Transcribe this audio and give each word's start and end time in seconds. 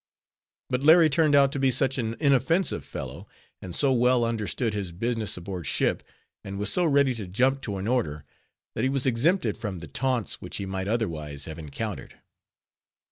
But 0.71 0.81
Larry 0.81 1.11
turned 1.11 1.35
out 1.35 1.51
to 1.51 1.59
be 1.59 1.69
such 1.69 1.99
an 1.99 2.15
inoffensive 2.19 2.83
fellow, 2.83 3.27
and 3.61 3.75
so 3.75 3.93
well 3.93 4.25
understood 4.25 4.73
his 4.73 4.91
business 4.91 5.37
aboard 5.37 5.67
ship, 5.67 6.01
and 6.43 6.57
was 6.57 6.73
so 6.73 6.85
ready 6.85 7.13
to 7.13 7.27
jump 7.27 7.61
to 7.61 7.77
an 7.77 7.87
order, 7.87 8.25
that 8.73 8.81
he 8.83 8.89
was 8.89 9.05
exempted 9.05 9.57
from 9.57 9.77
the 9.77 9.85
taunts 9.87 10.41
which 10.41 10.57
he 10.57 10.65
might 10.65 10.87
otherwise 10.87 11.45
have 11.45 11.59
encountered. 11.59 12.17